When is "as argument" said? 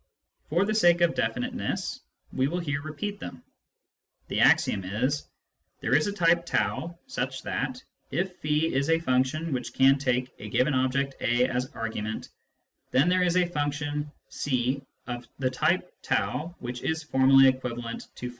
11.47-12.29